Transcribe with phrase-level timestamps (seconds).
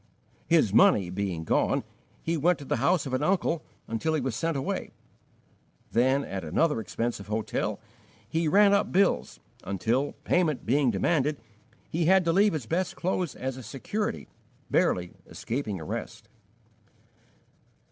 [0.47, 1.83] His money being gone,
[2.23, 4.89] he went to the house of an uncle until he was sent away;
[5.91, 7.79] then, at another expensive hotel,
[8.27, 11.39] he ran up bills until, payment being demanded,
[11.87, 14.27] he had to leave his best clothes as a security,
[14.71, 16.27] barely escaping arrest.